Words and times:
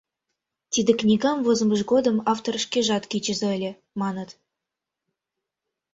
Тиде 0.71 0.91
книгам 1.01 1.37
возымыж 1.45 1.81
годым 1.91 2.17
автор 2.33 2.55
шкежат 2.63 3.03
кӱчызӧ 3.11 3.47
ыле, 3.55 3.71
маныт. 4.01 4.29